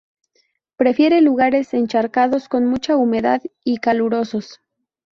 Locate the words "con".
2.49-2.65